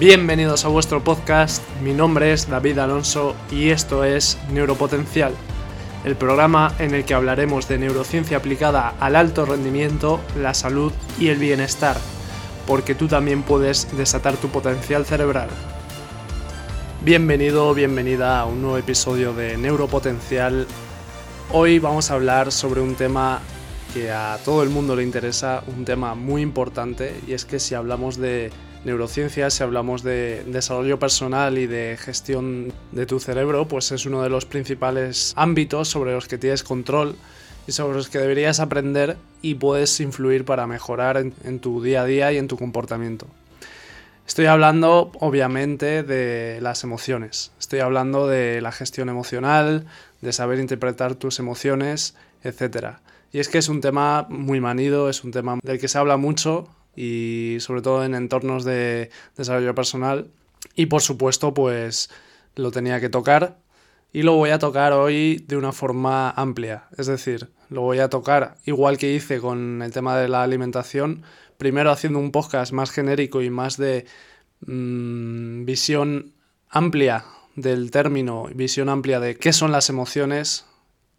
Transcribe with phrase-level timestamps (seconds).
[0.00, 5.34] Bienvenidos a vuestro podcast, mi nombre es David Alonso y esto es Neuropotencial,
[6.06, 11.28] el programa en el que hablaremos de neurociencia aplicada al alto rendimiento, la salud y
[11.28, 11.98] el bienestar,
[12.66, 15.50] porque tú también puedes desatar tu potencial cerebral.
[17.04, 20.66] Bienvenido, bienvenida a un nuevo episodio de Neuropotencial.
[21.52, 23.40] Hoy vamos a hablar sobre un tema
[23.92, 27.74] que a todo el mundo le interesa, un tema muy importante, y es que si
[27.74, 28.50] hablamos de
[28.84, 34.22] neurociencia, si hablamos de desarrollo personal y de gestión de tu cerebro, pues es uno
[34.22, 37.16] de los principales ámbitos sobre los que tienes control
[37.66, 42.02] y sobre los que deberías aprender y puedes influir para mejorar en, en tu día
[42.02, 43.26] a día y en tu comportamiento.
[44.26, 47.50] Estoy hablando, obviamente, de las emociones.
[47.58, 49.86] Estoy hablando de la gestión emocional,
[50.20, 52.98] de saber interpretar tus emociones, etc.
[53.32, 56.16] Y es que es un tema muy manido, es un tema del que se habla
[56.16, 60.28] mucho y sobre todo en entornos de desarrollo personal.
[60.74, 62.10] Y por supuesto, pues
[62.56, 63.58] lo tenía que tocar
[64.12, 66.84] y lo voy a tocar hoy de una forma amplia.
[66.96, 71.22] Es decir, lo voy a tocar igual que hice con el tema de la alimentación,
[71.58, 74.06] primero haciendo un podcast más genérico y más de
[74.66, 76.32] mmm, visión
[76.68, 77.24] amplia
[77.56, 80.66] del término, visión amplia de qué son las emociones,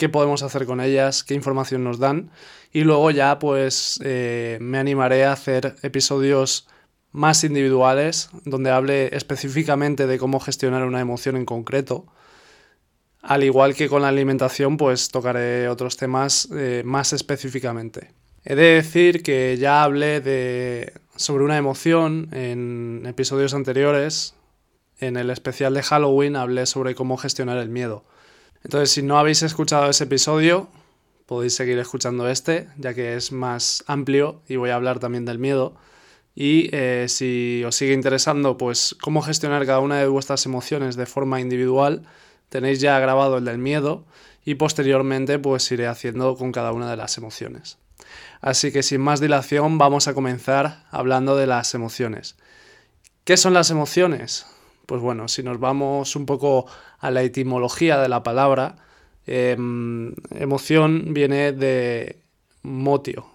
[0.01, 2.31] qué podemos hacer con ellas, qué información nos dan.
[2.73, 6.67] Y luego ya pues eh, me animaré a hacer episodios
[7.11, 12.07] más individuales, donde hable específicamente de cómo gestionar una emoción en concreto.
[13.21, 18.09] Al igual que con la alimentación, pues tocaré otros temas eh, más específicamente.
[18.43, 24.33] He de decir que ya hablé de, sobre una emoción en episodios anteriores.
[24.97, 28.03] En el especial de Halloween hablé sobre cómo gestionar el miedo.
[28.63, 30.69] Entonces, si no habéis escuchado ese episodio,
[31.25, 35.39] podéis seguir escuchando este, ya que es más amplio y voy a hablar también del
[35.39, 35.75] miedo.
[36.35, 41.05] Y eh, si os sigue interesando, pues cómo gestionar cada una de vuestras emociones de
[41.05, 42.03] forma individual,
[42.49, 44.05] tenéis ya grabado el del miedo
[44.45, 47.77] y posteriormente pues iré haciendo con cada una de las emociones.
[48.41, 52.35] Así que sin más dilación vamos a comenzar hablando de las emociones.
[53.23, 54.45] ¿Qué son las emociones?
[54.91, 56.65] Pues bueno, si nos vamos un poco
[56.99, 58.75] a la etimología de la palabra,
[59.25, 62.17] em, emoción viene de
[62.61, 63.25] motio.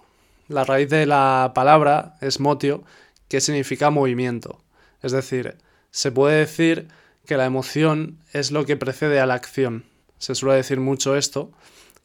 [0.49, 2.83] La raíz de la palabra es motio,
[3.27, 4.61] que significa movimiento.
[5.01, 5.57] Es decir,
[5.89, 6.89] se puede decir
[7.25, 9.83] que la emoción es lo que precede a la acción.
[10.19, 11.49] Se suele decir mucho esto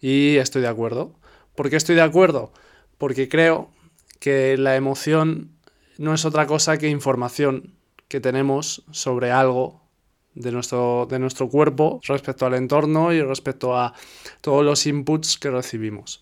[0.01, 1.12] y estoy de acuerdo.
[1.55, 2.55] ¿Por qué estoy de acuerdo?
[2.97, 3.69] porque creo
[4.19, 5.51] que la emoción
[5.99, 7.75] no es otra cosa que información
[8.12, 9.81] que tenemos sobre algo
[10.34, 13.95] de nuestro, de nuestro cuerpo respecto al entorno y respecto a
[14.43, 16.21] todos los inputs que recibimos.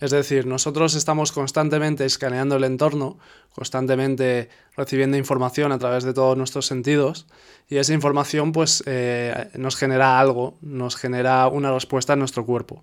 [0.00, 3.20] Es decir, nosotros estamos constantemente escaneando el entorno,
[3.54, 7.28] constantemente recibiendo información a través de todos nuestros sentidos
[7.68, 12.82] y esa información pues eh, nos genera algo, nos genera una respuesta en nuestro cuerpo.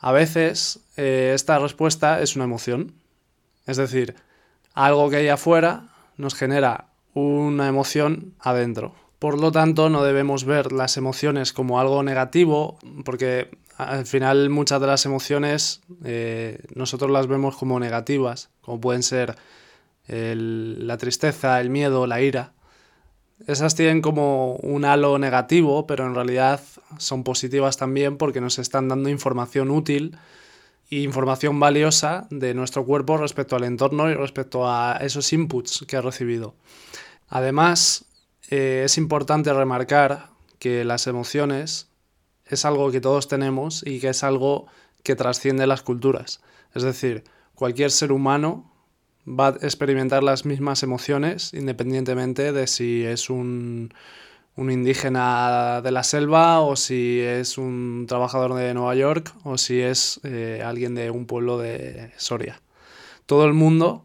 [0.00, 2.94] A veces eh, esta respuesta es una emoción.
[3.66, 4.14] Es decir,
[4.72, 8.94] algo que hay afuera nos genera una emoción adentro.
[9.18, 14.82] Por lo tanto, no debemos ver las emociones como algo negativo, porque al final muchas
[14.82, 19.34] de las emociones eh, nosotros las vemos como negativas, como pueden ser
[20.08, 22.52] la tristeza, el miedo, la ira.
[23.46, 26.60] Esas tienen como un halo negativo, pero en realidad
[26.98, 30.16] son positivas también porque nos están dando información útil
[30.90, 35.96] e información valiosa de nuestro cuerpo respecto al entorno y respecto a esos inputs que
[35.96, 36.54] ha recibido.
[37.28, 38.06] Además,
[38.50, 41.88] eh, es importante remarcar que las emociones
[42.44, 44.66] es algo que todos tenemos y que es algo
[45.02, 46.40] que trasciende las culturas.
[46.74, 48.72] Es decir, cualquier ser humano
[49.26, 53.92] va a experimentar las mismas emociones independientemente de si es un,
[54.56, 60.20] indígena de la selva o si es un trabajador de Nueva York o si es
[60.22, 62.60] eh, alguien de un pueblo de Soria.
[63.26, 64.04] Todo el mundo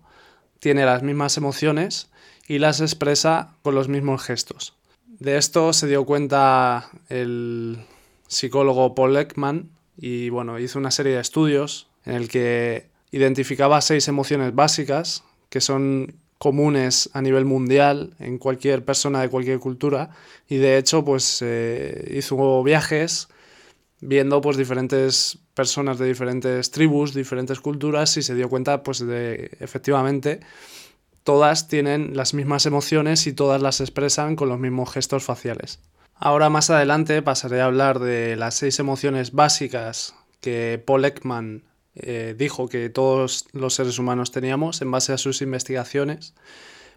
[0.59, 2.10] tiene las mismas emociones
[2.51, 4.73] y las expresa con los mismos gestos.
[5.07, 7.77] De esto se dio cuenta el
[8.27, 14.09] psicólogo Paul Ekman y bueno, hizo una serie de estudios en el que identificaba seis
[14.09, 20.09] emociones básicas que son comunes a nivel mundial en cualquier persona de cualquier cultura
[20.49, 23.29] y de hecho pues eh, hizo viajes
[24.01, 29.51] viendo pues diferentes personas de diferentes tribus, diferentes culturas y se dio cuenta pues de
[29.61, 30.41] efectivamente
[31.23, 35.79] todas tienen las mismas emociones y todas las expresan con los mismos gestos faciales.
[36.15, 41.63] Ahora más adelante pasaré a hablar de las seis emociones básicas que Paul Ekman
[41.95, 46.33] eh, dijo que todos los seres humanos teníamos en base a sus investigaciones.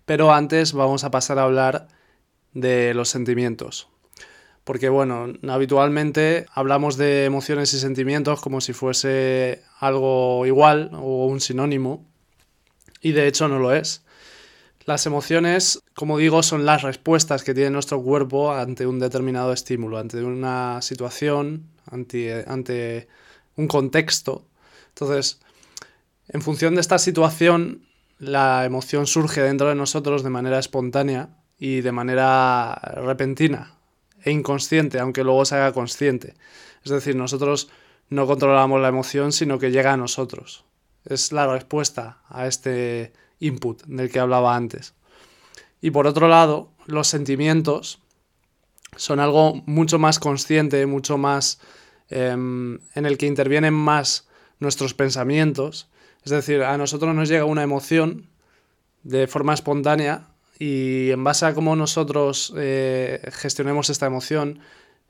[0.05, 1.89] Pero antes vamos a pasar a hablar
[2.53, 3.89] de los sentimientos.
[4.65, 11.41] Porque bueno, habitualmente hablamos de emociones y sentimientos como si fuese algo igual o un
[11.41, 12.07] sinónimo.
[13.01, 14.05] Y de hecho no lo es.
[14.87, 19.99] Las emociones, como digo, son las respuestas que tiene nuestro cuerpo ante un determinado estímulo,
[19.99, 23.09] ante una situación, ante, ante
[23.57, 24.45] un contexto.
[24.89, 25.41] Entonces,
[26.29, 27.87] en función de esta situación,
[28.19, 33.79] la emoción surge dentro de nosotros de manera espontánea y de manera repentina
[34.23, 36.35] e inconsciente, aunque luego se haga consciente.
[36.85, 37.71] Es decir, nosotros
[38.11, 40.65] no controlamos la emoción, sino que llega a nosotros.
[41.07, 44.95] Es la respuesta a este input del que hablaba antes.
[45.81, 48.01] Y por otro lado, los sentimientos
[48.97, 51.61] son algo mucho más consciente, mucho más
[52.09, 54.29] em, en el que intervienen más
[54.61, 55.89] nuestros pensamientos.
[56.25, 58.29] Es decir, a nosotros nos llega una emoción
[59.03, 60.29] de forma espontánea
[60.59, 64.61] y en base a cómo nosotros eh, gestionemos esta emoción,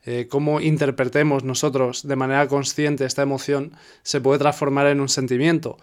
[0.03, 5.77] eh, cómo interpretemos nosotros de manera consciente esta emoción, se puede transformar en un sentimiento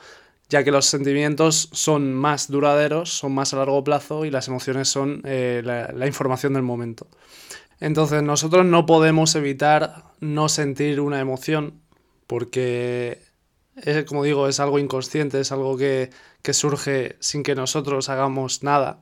[0.53, 4.87] ya que los sentimientos son más duraderos, son más a largo plazo y las emociones
[4.87, 7.07] son eh, la, información del momento.
[7.81, 11.81] Entonces nosotros no podemos evitar no sentir una emoción
[12.27, 13.23] porque,
[14.07, 16.11] como digo, es algo inconsciente, es algo que,
[16.43, 19.01] que surge sin que nosotros hagamos nada,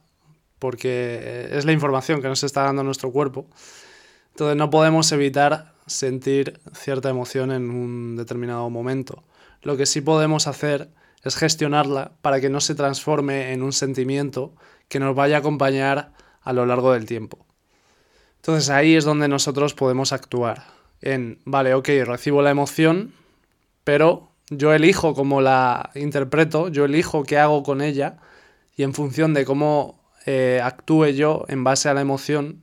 [0.60, 3.48] porque es la información que nos está dando nuestro cuerpo.
[4.30, 9.24] Entonces no podemos evitar sentir cierta emoción en un determinado momento.
[9.62, 10.90] Lo que sí podemos hacer
[11.22, 14.54] es gestionarla para que no se transforme en un sentimiento
[14.88, 16.12] que nos vaya a acompañar
[16.42, 17.46] a lo largo del tiempo.
[18.36, 20.64] Entonces ahí es donde nosotros podemos actuar.
[21.02, 23.12] En, vale, ok, recibo la emoción,
[23.84, 28.16] pero yo elijo cómo la interpreto, yo elijo qué hago con ella
[28.76, 32.62] y en función de cómo eh, actúe yo en base a la emoción,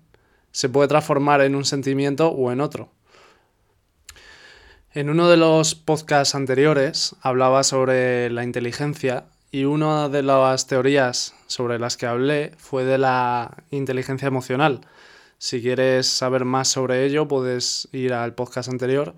[0.51, 2.91] se puede transformar en un sentimiento o en otro.
[4.97, 11.35] En uno de los podcasts anteriores hablaba sobre la inteligencia y una de las teorías
[11.45, 14.81] sobre las que hablé fue de la inteligencia emocional.
[15.37, 19.13] Si quieres saber más sobre ello, puedes ir al podcast anterior.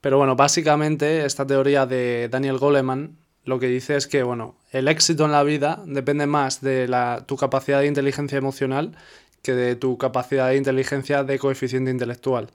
[0.00, 4.88] Pero bueno, básicamente esta teoría de Daniel Goleman lo que dice es que bueno, el
[4.88, 8.96] éxito en la vida depende más de la, tu capacidad de inteligencia emocional
[9.42, 12.48] que de tu capacidad de inteligencia de coeficiente intelectual.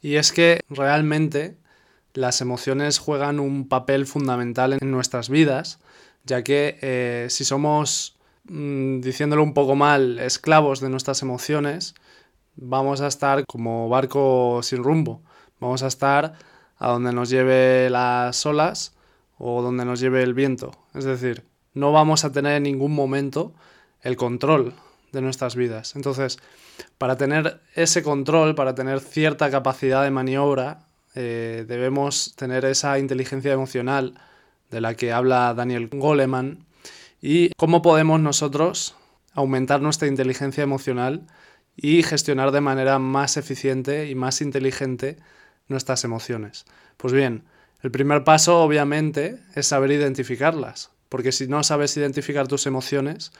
[0.00, 1.56] Y es que realmente
[2.14, 5.80] las emociones juegan un papel fundamental en nuestras vidas,
[6.24, 11.94] ya que eh, si somos, mm, diciéndolo un poco mal, esclavos de nuestras emociones,
[12.56, 15.22] vamos a estar como barco sin rumbo.
[15.60, 16.34] Vamos a estar
[16.78, 18.94] a donde nos lleve las olas
[19.38, 20.72] o donde nos lleve el viento.
[20.94, 23.52] Es decir, no vamos a tener en ningún momento
[24.02, 24.74] el control
[25.12, 25.96] de nuestras vidas.
[25.96, 26.38] Entonces,
[26.98, 33.52] para tener ese control, para tener cierta capacidad de maniobra, eh, debemos tener esa inteligencia
[33.52, 34.14] emocional
[34.70, 36.66] de la que habla Daniel Goleman
[37.20, 38.94] y cómo podemos nosotros
[39.32, 41.26] aumentar nuestra inteligencia emocional
[41.76, 45.16] y gestionar de manera más eficiente y más inteligente
[45.68, 46.66] nuestras emociones.
[46.96, 47.44] Pues bien,
[47.82, 53.32] el primer paso obviamente es saber identificarlas, porque si no sabes identificar tus emociones,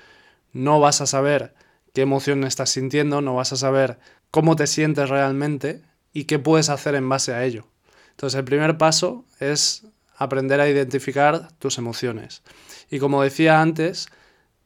[0.53, 1.55] no vas a saber
[1.93, 3.99] qué emoción estás sintiendo, no vas a saber
[4.31, 7.67] cómo te sientes realmente y qué puedes hacer en base a ello.
[8.11, 9.87] Entonces el primer paso es
[10.17, 12.43] aprender a identificar tus emociones.
[12.91, 14.09] Y como decía antes,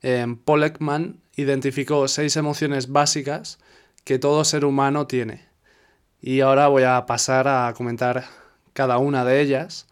[0.02, 3.58] eh, Paul Ekman identificó seis emociones básicas
[4.04, 5.46] que todo ser humano tiene.
[6.20, 8.24] Y ahora voy a pasar a comentar
[8.72, 9.86] cada una de ellas.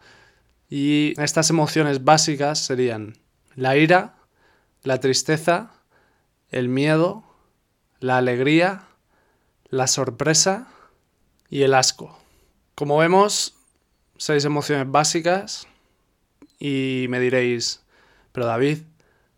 [0.69, 3.19] Y estas emociones básicas serían
[3.55, 4.15] la ira,
[4.83, 5.73] la tristeza,
[6.51, 7.25] el miedo,
[8.01, 8.85] la alegría,
[9.69, 10.69] la sorpresa
[11.49, 12.17] y el asco.
[12.75, 13.55] Como vemos,
[14.17, 15.67] seis emociones básicas
[16.59, 17.83] y me diréis,
[18.33, 18.79] pero David,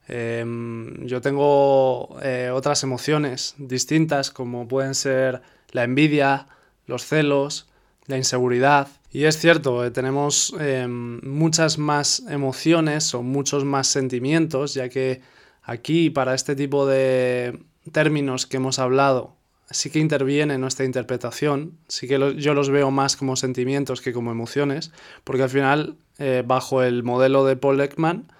[0.08, 6.48] em, yo tengo eh, otras emociones distintas como pueden ser la envidia,
[6.86, 7.68] los celos,
[8.06, 8.88] la inseguridad.
[9.10, 15.20] Y es cierto, eh, tenemos em, muchas más emociones o muchos más sentimientos, ya que
[15.62, 17.60] Aquí, para este tipo de
[17.92, 19.36] términos que hemos hablado,
[19.70, 24.30] sí que interviene nuestra interpretación, sí que yo los veo más como sentimientos que como
[24.30, 24.92] emociones,
[25.24, 28.32] porque al final, eh, bajo el modelo de Paul Ekman,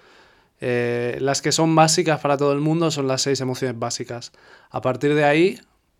[0.61, 4.31] eh, las que son básicas para todo el mundo son las seis emociones básicas.
[4.69, 5.59] A partir de ahí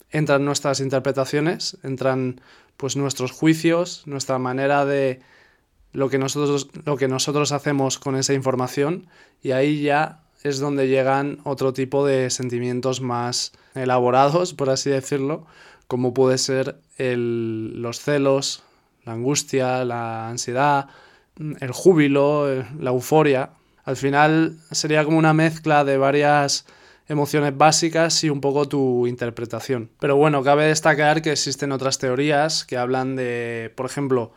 [0.09, 2.39] entran nuestras interpretaciones, entran
[2.77, 5.21] pues nuestros juicios, nuestra manera de
[5.91, 9.07] lo que nosotros, lo que nosotros hacemos con esa información
[9.41, 15.45] y ahí ya es donde llegan otro tipo de sentimientos más elaborados, por así decirlo,
[15.87, 18.63] como puede ser los celos,
[19.05, 20.87] la angustia, la ansiedad,
[21.59, 23.51] el júbilo, la euforia.
[23.85, 26.65] Al final sería como una mezcla de varias
[27.07, 29.89] emociones básicas y un poco tu interpretación.
[29.99, 34.31] Pero bueno, cabe destacar que existen otras teorías que hablan de, por ejemplo,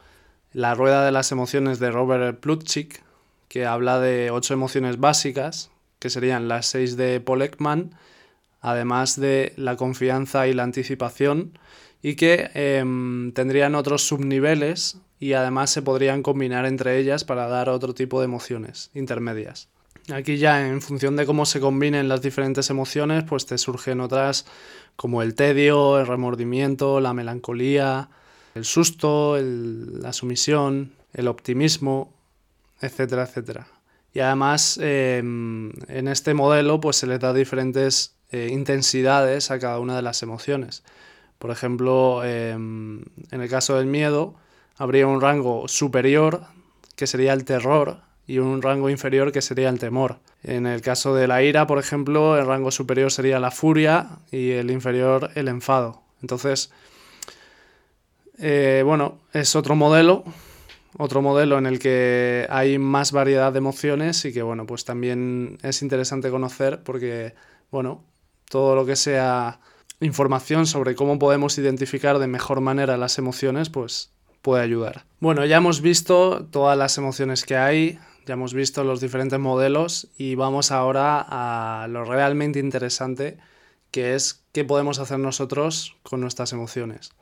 [0.53, 3.03] la rueda de las emociones de Robert Plutchik,
[3.49, 5.71] que habla de ocho emociones básicas,
[6.07, 7.51] que serían las seis de Paul
[8.61, 11.59] además de la confianza y la anticipación,
[12.01, 17.69] y que em, tendrían otros subniveles y además se podrían combinar entre ellas para dar
[17.69, 19.69] otro tipo de emociones intermedias.
[20.15, 24.47] Aquí ya en función de cómo se combinen las diferentes emociones, pues te surgen otras
[24.95, 28.09] como el tedio, el remordimiento, la melancolía,
[28.55, 32.13] el susto, la sumisión, el optimismo,
[32.81, 33.67] etcétera, etcétera.
[34.17, 39.79] Y además em, en este modelo pues se le da diferentes eh, intensidades a cada
[39.79, 40.85] una de las emociones.
[41.39, 44.35] Por ejemplo, em, en el caso del miedo
[44.79, 46.45] habría un rango superior
[46.97, 50.17] que sería el terror y un rango inferior que sería el temor.
[50.43, 54.53] En el caso de la ira, por ejemplo, el rango superior sería la furia y
[54.53, 56.01] el inferior el enfado.
[56.23, 56.73] Entonces,
[58.39, 60.25] eh, bueno, es otro modelo,
[60.99, 65.59] otro modelo en el que hay más variedad de emociones y que, bueno, pues también
[65.63, 67.35] es interesante conocer porque,
[67.71, 68.05] bueno,
[68.49, 69.61] todo lo que sea
[70.01, 74.13] información sobre cómo podemos identificar de mejor manera las emociones, pues
[74.43, 75.05] puede ayudar.
[75.21, 80.09] Bueno, ya hemos visto todas las emociones que hay, ya hemos visto los diferentes modelos
[80.17, 83.39] y vamos ahora a lo realmente interesante,
[83.91, 87.13] que es qué podemos hacer nosotros con nuestras emociones.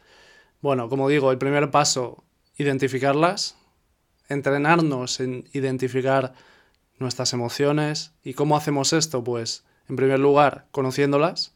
[0.61, 2.25] Bueno, como digo, el primer paso,
[2.57, 3.57] identificarlas,
[4.29, 6.35] entrenarnos en identificar
[6.99, 8.13] nuestras emociones.
[8.23, 9.25] ¿Y cómo hacemos esto?
[9.25, 11.55] Pues, en primer lugar, conociéndolas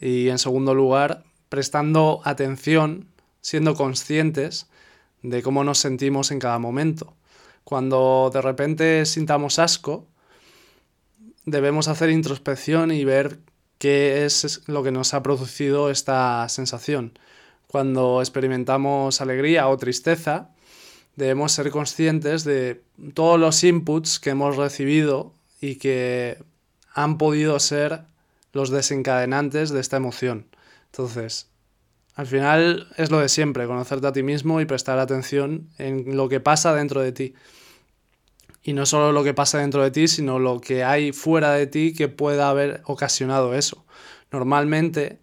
[0.00, 3.08] y, en segundo lugar, prestando atención,
[3.40, 4.68] siendo conscientes
[5.22, 7.14] de cómo nos sentimos en cada momento.
[7.64, 10.06] Cuando de repente sintamos asco,
[11.46, 13.38] debemos hacer introspección y ver
[13.78, 17.18] qué es lo que nos ha producido esta sensación.
[17.66, 20.50] Cuando experimentamos alegría o tristeza,
[21.16, 22.82] debemos ser conscientes de
[23.14, 26.38] todos los inputs que hemos recibido y que
[26.92, 28.02] han podido ser
[28.52, 30.46] los desencadenantes de esta emoción.
[30.86, 31.50] Entonces,
[32.14, 36.28] al final es lo de siempre, conocerte a ti mismo y prestar atención en lo
[36.28, 37.34] que pasa dentro de ti.
[38.62, 41.66] Y no solo lo que pasa dentro de ti, sino lo que hay fuera de
[41.66, 43.84] ti que pueda haber ocasionado eso.
[44.30, 45.18] Normalmente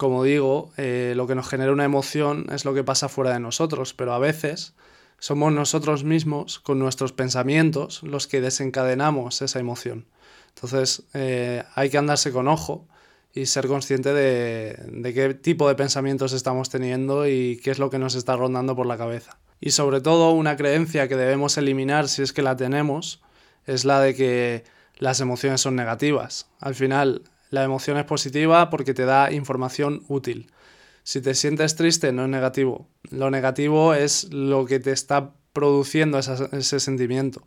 [0.00, 3.38] como digo, eh, lo que nos genera una emoción es lo que pasa fuera de
[3.38, 4.72] nosotros, pero a veces
[5.20, 10.06] somos nosotros mismos, con nuestros pensamientos, los que desencadenamos esa emoción.
[10.54, 12.88] Entonces eh, hay que andarse con ojo
[13.32, 17.90] y ser consciente de, de, qué tipo de pensamientos estamos teniendo y qué es lo
[17.90, 19.38] que nos está rondando por la cabeza.
[19.60, 23.22] Y sobre todo una creencia que debemos eliminar si es que la tenemos
[23.66, 24.64] es la de que
[24.96, 26.48] las emociones son negativas.
[26.58, 30.50] Al final la emoción es positiva porque te da información útil.
[31.10, 32.86] Si te sientes triste, no es negativo.
[33.10, 37.42] Lo negativo es lo que te está produciendo ese sentimiento.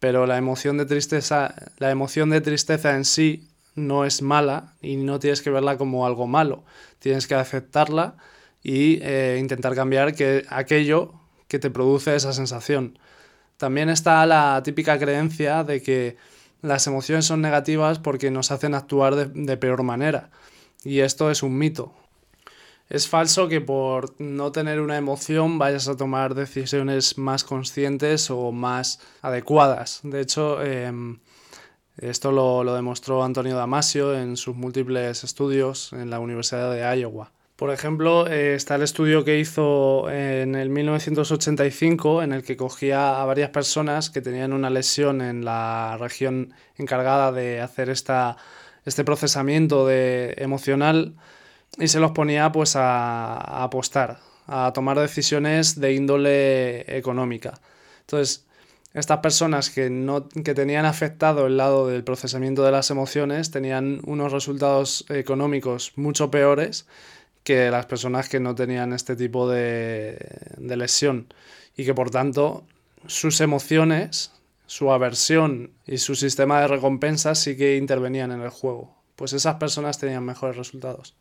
[0.00, 4.96] Pero la emoción de tristeza, la emoción de tristeza en sí no es mala y
[4.96, 6.64] no tienes que verla como algo malo.
[6.98, 8.16] Tienes que aceptarla
[8.64, 11.12] y eh, intentar cambiar que, aquello
[11.46, 12.98] que te produce esa sensación.
[13.58, 16.16] También está la típica creencia de que
[16.62, 20.30] las emociones son negativas porque nos hacen actuar de, peor manera.
[20.82, 21.94] Y esto es un mito.
[22.88, 28.50] Es falso que por no tener una emoción vayas a tomar decisiones más conscientes o
[28.50, 30.00] más adecuadas.
[30.02, 31.18] De hecho, em,
[31.98, 37.30] esto lo, demostró Antonio Damasio en sus múltiples estudios en la Universidad de Iowa.
[37.56, 43.20] Por ejemplo, eh, está el estudio que hizo en el 1985 en el que cogía
[43.20, 48.38] a varias personas que tenían una lesión en la región encargada de hacer esta,
[48.86, 51.16] este procesamiento de, emocional
[51.78, 57.60] y se los ponía pues a, apostar, a tomar decisiones de índole económica.
[58.00, 58.44] Entonces,
[58.94, 64.00] estas personas que, no, que tenían afectado el lado del procesamiento de las emociones tenían
[64.04, 66.86] unos resultados económicos mucho peores
[67.44, 70.18] que las personas que no tenían este tipo de,
[70.58, 71.32] lesión
[71.76, 72.64] y que por tanto
[73.06, 74.32] sus emociones,
[74.66, 78.94] su aversión y su sistema de recompensas sí que intervenían en el juego.
[79.16, 81.14] Pues esas personas tenían mejores resultados.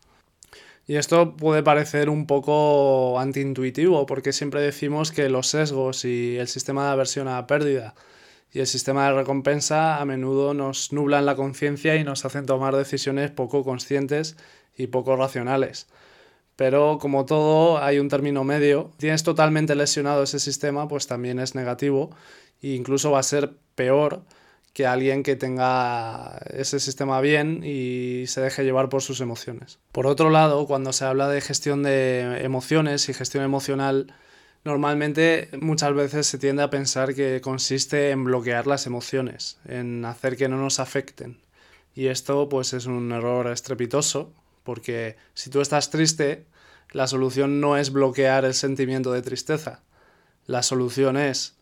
[0.88, 6.48] Y esto puede parecer un poco antiintuitivo porque siempre decimos que los sesgos y el
[6.48, 7.94] sistema de aversión a la pérdida
[8.53, 12.46] y el sistema de recompensa a menudo nos nubla en la conciencia y nos hacen
[12.46, 14.38] tomar decisiones poco conscientes
[14.77, 15.88] y poco racionales.
[16.56, 18.91] Pero como todo, hay un término medio.
[18.98, 22.12] Tienes totalmente lesionado ese sistema, pues también es negativo
[22.62, 24.24] e incluso va a ser peor
[24.78, 29.80] que alguien que tenga ese sistema bien y se deje llevar por sus emociones.
[29.92, 34.14] Por otro lado, cuando se habla de gestión de emociones y gestión emocional,
[34.64, 40.38] normalmente muchas veces se tiende a pensar que consiste en bloquear las emociones, en hacer
[40.38, 41.40] que no nos afecten.
[41.96, 44.32] Y esto pues es un error estrepitoso,
[44.64, 46.46] porque si tú estás triste,
[46.92, 49.82] la solución no es bloquear el sentimiento de tristeza.
[50.46, 51.56] La solución es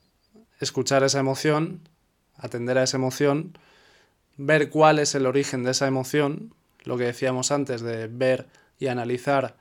[0.59, 1.87] escuchar esa emoción,
[2.37, 3.57] atender a esa emoción,
[4.37, 8.47] ver cuál es el origen de esa emoción, lo que decíamos antes de ver
[8.79, 9.55] y analizar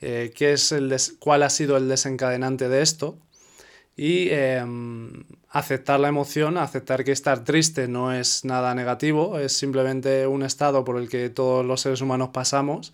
[0.00, 3.18] eh, qué es el cuál ha sido el desencadenante de esto
[3.96, 10.26] y em, aceptar la emoción, aceptar que estar triste no es nada negativo, es simplemente
[10.26, 12.92] un estado por el que todos los seres humanos pasamos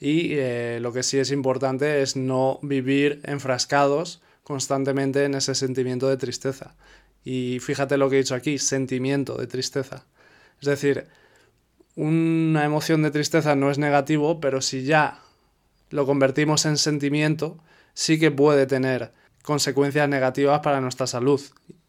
[0.00, 6.08] y eh, lo que sí es importante es no vivir enfrascados constantemente en ese sentimiento
[6.08, 6.74] de tristeza.
[7.24, 10.06] Y fíjate lo que he dicho aquí, sentimiento de tristeza.
[10.60, 11.06] Es decir,
[11.96, 15.20] una emoción de tristeza no es negativo, pero si ya
[15.90, 17.58] lo convertimos en sentimiento,
[17.94, 19.12] sí que puede tener
[19.42, 21.40] consecuencias negativas para nuestra salud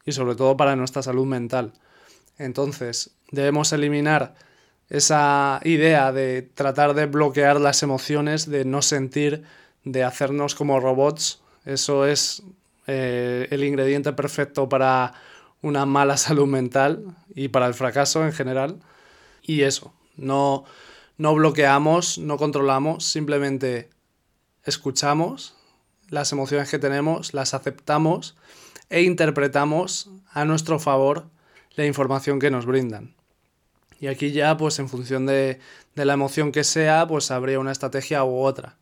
[0.05, 1.73] y sobre todo para nuestra salud mental.
[2.37, 4.35] Entonces, debemos eliminar
[4.89, 9.43] esa idea de tratar de bloquear las emociones, de no sentir,
[9.85, 11.41] de hacernos como robots.
[11.65, 12.43] Eso es
[12.93, 15.13] eh, el ingrediente perfecto para
[15.61, 18.81] una mala salud mental y para el fracaso en general.
[19.41, 20.65] Y eso, no,
[21.17, 23.89] no bloqueamos, no controlamos, simplemente
[24.65, 25.55] escuchamos
[26.09, 28.35] las emociones que tenemos, las aceptamos
[28.89, 31.29] e interpretamos a nuestro favor
[31.75, 33.15] la información que nos brindan.
[34.01, 35.59] Y aquí ya, pues en función de,
[35.95, 38.75] de la emoción que sea, pues habría una estrategia u otra.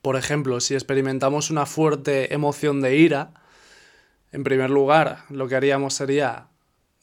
[0.00, 3.34] Por ejemplo, si experimentamos una fuerte emoción de ira,
[4.32, 6.48] en primer lugar, lo que haríamos sería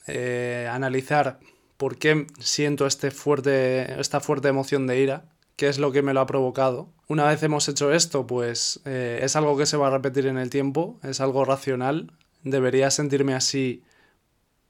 [0.07, 1.39] eh, analizar
[1.77, 6.13] por qué siento este fuerte, esta fuerte emoción de ira, qué es lo que me
[6.13, 6.89] lo ha provocado.
[7.07, 10.37] Una vez hemos hecho esto, pues eh, es algo que se va a repetir en
[10.37, 12.11] el tiempo, es algo racional,
[12.43, 13.83] debería sentirme así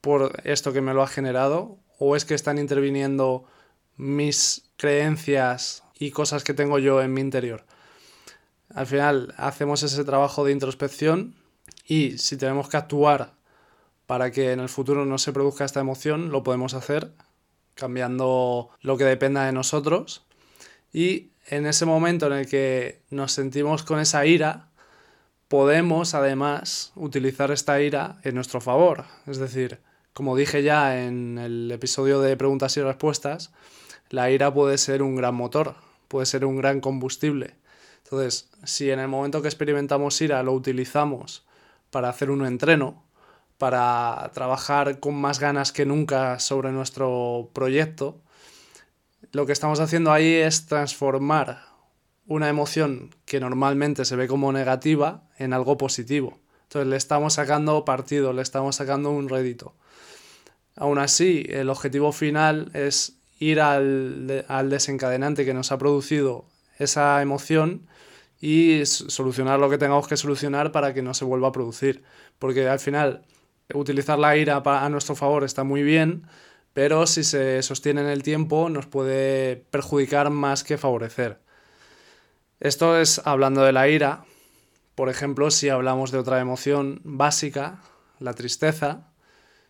[0.00, 3.44] por esto que me lo ha generado, o es que están interviniendo
[3.96, 7.64] mis creencias y cosas que tengo yo en mi interior.
[8.74, 11.34] Al final hacemos ese trabajo de introspección
[11.90, 13.32] y si tenemos que actuar
[14.06, 17.10] para que en el futuro no se produzca esta emoción, lo podemos hacer
[17.74, 20.24] cambiando lo que dependa de nosotros.
[20.92, 24.68] Y en ese momento en el que nos sentimos con esa ira,
[25.48, 29.06] podemos además utilizar esta ira en nuestro favor.
[29.26, 29.80] Es decir,
[30.12, 33.50] como dije ya en el episodio de preguntas y respuestas,
[34.10, 35.74] la ira puede ser un gran motor,
[36.06, 37.56] puede ser un gran combustible.
[38.04, 41.49] Entonces, si en el momento que experimentamos ira lo utilizamos
[41.90, 43.04] para hacer un entreno,
[43.58, 48.20] para trabajar con más ganas que nunca sobre nuestro proyecto,
[49.32, 51.64] lo que estamos haciendo ahí es transformar
[52.26, 56.38] una emoción que normalmente se ve como negativa en algo positivo.
[56.62, 59.74] Entonces le estamos sacando partido, le estamos sacando un rédito.
[60.76, 66.46] Aún así, el objetivo final es ir al, al desencadenante que nos ha producido
[66.78, 67.88] esa emoción
[68.40, 72.02] y solucionar lo que tengamos que solucionar para que no se vuelva a producir.
[72.38, 73.22] Porque al final
[73.74, 76.26] utilizar la ira a nuestro favor está muy bien,
[76.72, 81.40] pero si se sostiene en el tiempo nos puede perjudicar más que favorecer.
[82.60, 84.24] Esto es hablando de la ira.
[84.94, 87.80] Por ejemplo, si hablamos de otra emoción básica,
[88.18, 89.08] la tristeza,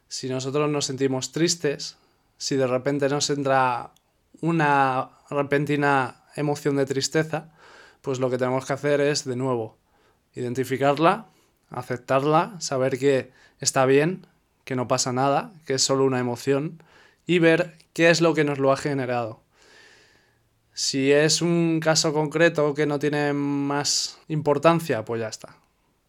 [0.09, 1.97] si nosotros nos sentimos tristes,
[2.37, 3.93] si de repente nos entra
[4.41, 7.53] una repentina emoción de tristeza,
[8.03, 9.79] pues lo que tenemos que hacer es, de nuevo,
[10.35, 11.27] identificarla,
[11.71, 14.27] aceptarla, saber que está bien,
[14.65, 16.83] que no pasa nada, que es solo una emoción,
[17.27, 19.43] y ver qué es lo que nos lo ha generado.
[20.73, 25.57] Si es un caso concreto que no tiene más importancia, pues ya está.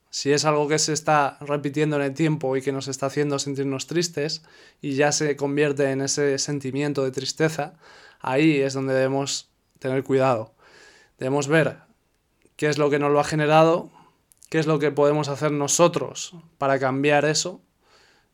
[0.10, 3.40] Si es algo que se está repitiendo en el tiempo y que nos está haciendo
[3.40, 4.44] sentirnos tristes
[4.82, 7.74] y ya se convierte en ese sentimiento de tristeza,
[8.20, 9.50] ahí es donde debemos
[9.80, 10.54] tener cuidado.
[11.22, 11.78] Debemos ver
[12.56, 13.92] qué es lo que nos lo ha generado,
[14.50, 17.62] qué es lo que podemos hacer nosotros para cambiar eso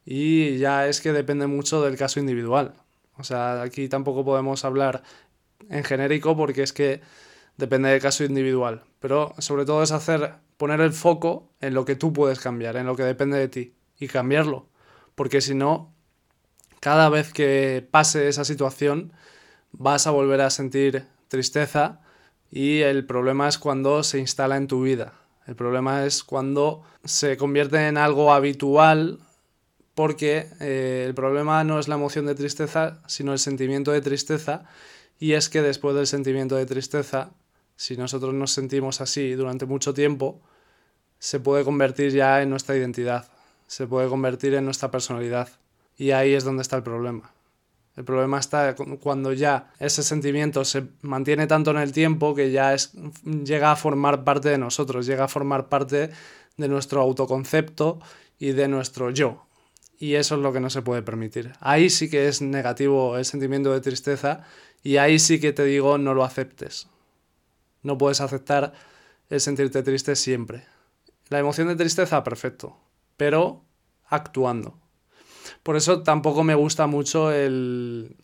[0.06, 2.76] y ya es que depende mucho del caso individual.
[3.18, 5.04] O sea, aquí tampoco podemos hablar
[5.68, 7.02] en genérico porque es que
[7.58, 8.86] depende del caso individual.
[9.02, 12.86] Pero sobre todo es hacer, poner el foco en lo que tú puedes cambiar, en
[12.86, 14.70] lo que depende de ti y cambiarlo.
[15.14, 15.94] Porque si no,
[16.80, 19.12] cada vez que pase esa situación
[19.74, 22.00] vas a volver a sentir tristeza
[22.52, 25.14] y el problema es cuando se instala en tu vida.
[25.46, 29.20] El problema es cuando se convierte en algo habitual
[29.96, 34.66] porque eh, el problema no es la emoción de tristeza, sino el sentimiento de tristeza
[35.20, 37.32] y es que después del sentimiento de tristeza,
[37.76, 40.42] si nosotros nos sentimos así durante mucho tiempo,
[41.20, 43.28] se puede convertir ya en nuestra identidad,
[43.66, 45.50] se puede convertir en nuestra personalidad.
[45.98, 47.32] Y ahí es donde está el problema.
[47.98, 52.76] El problema está cuando ya ese sentimiento se mantiene tanto en el tiempo que ya
[52.76, 56.12] es, llega a formar parte de nosotros, llega a formar parte
[56.58, 58.00] de nuestro autoconcepto
[58.38, 59.48] y de nuestro yo.
[59.98, 61.54] Y eso es lo que no se puede permitir.
[61.60, 64.44] Ahí sí que es negativo el sentimiento de tristeza
[64.84, 66.88] y ahí sí que te digo no lo aceptes.
[67.82, 68.74] No puedes aceptar
[69.32, 70.66] el sentirte triste siempre.
[71.30, 72.78] La emoción de tristeza, perfecto,
[73.18, 73.66] pero
[74.06, 74.78] actuando.
[75.64, 78.16] Por eso tampoco me gusta mucho el,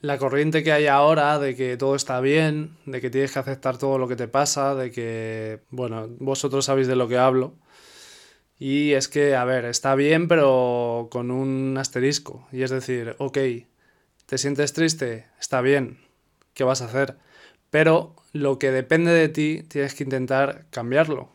[0.00, 3.78] la corriente que hay ahora de que todo está bien, de que tienes que aceptar
[3.78, 7.54] todo lo que te pasa, de que, bueno, vosotros sabéis de lo que hablo.
[8.58, 12.46] Y es que, a ver, está bien, pero con un asterisco.
[12.52, 13.38] Y es decir, ok,
[14.26, 15.98] te sientes triste, está bien,
[16.54, 17.16] ¿qué vas a hacer?
[17.70, 21.30] Pero lo que depende de ti, tienes que intentar cambiarlo.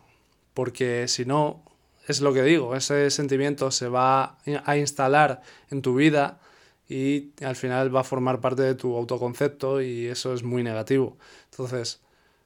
[0.53, 1.63] Porque si no,
[2.07, 6.39] es lo que digo, ese sentimiento se va a instalar en tu vida
[6.87, 11.17] y al final va a formar parte de tu autoconcepto y eso es muy negativo.
[11.51, 12.01] Entonces,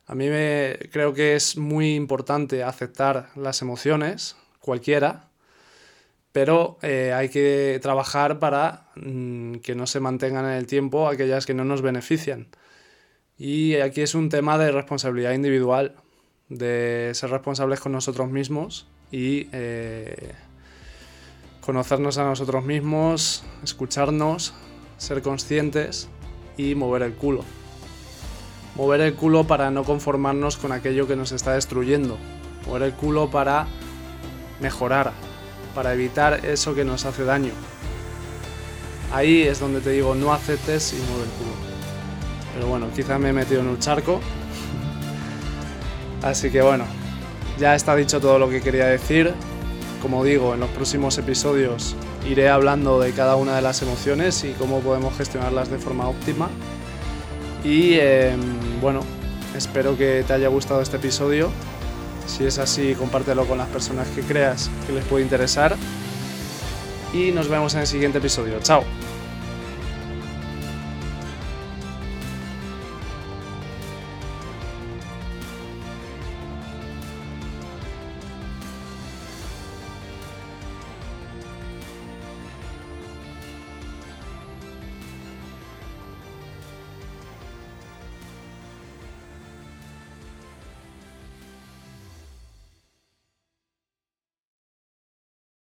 [0.06, 5.30] a mí me creo que es muy importante aceptar las emociones, cualquiera,
[6.32, 11.46] pero eh, hay que trabajar para mm, que no se mantengan en el tiempo aquellas
[11.46, 12.48] que no nos benefician.
[13.38, 15.96] Y aquí es un tema de responsabilidad individual,
[16.50, 20.34] de ser responsables con nosotros mismos y eh,
[21.62, 24.54] conocernos a nosotros mismos, escucharnos,
[24.98, 26.10] ser conscientes
[26.58, 27.44] y mover el culo.
[28.76, 32.18] Mover el culo para no conformarnos con aquello que nos está destruyendo.
[32.66, 33.68] Mover el culo para
[34.60, 35.14] mejorar,
[35.74, 37.52] para evitar eso que nos hace daño.
[39.14, 41.52] Ahí es donde te digo, no aceptes y mueve el culo.
[42.54, 44.20] Pero bueno, quizá me he metido en un charco.
[46.24, 46.86] Así que bueno,
[47.60, 49.34] ya está dicho todo lo que quería decir.
[50.02, 51.96] Como digo, en los próximos episodios
[52.30, 56.50] iré hablando de cada una de las emociones y cómo podemos gestionarlas de forma óptima.
[57.64, 58.40] Y em,
[58.82, 59.02] bueno,
[59.56, 61.50] espero que te haya gustado este episodio.
[62.28, 65.76] Si es así, compártelo con las personas que creas que les puede interesar.
[67.14, 68.60] Y nos vemos en el siguiente episodio.
[68.62, 68.84] Chao.